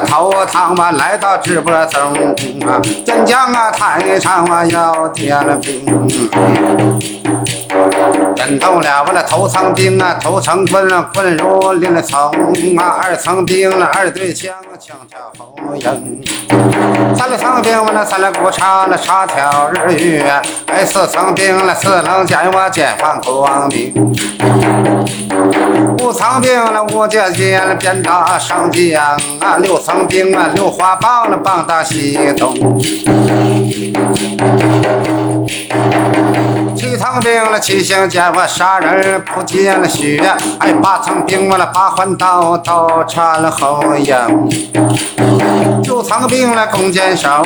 [0.00, 2.12] 头堂嘛，来到直播中
[2.66, 5.84] 啊，演讲啊台上啊要点了兵。
[8.36, 12.18] 人头了我那头层兵啊，头层棍棍如林冲
[12.76, 16.00] 啊，二层兵了二对枪，枪挑红缨。
[17.16, 23.92] 三层兵我那三了鼓叉那叉挑日月，哎四层兵了四棱剑我剑放光明。
[26.20, 29.02] 五层兵了五节剑了鞭打上将
[29.40, 32.52] 啊，六层兵啊六花棒了棒打西东。
[36.76, 40.22] 七层兵了七星剑我杀人不见了血，
[40.58, 44.14] 哎八层兵了八环刀刀穿了后营。
[45.82, 47.42] 九层兵了弓箭手。